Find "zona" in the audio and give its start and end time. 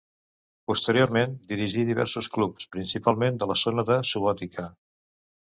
3.67-3.87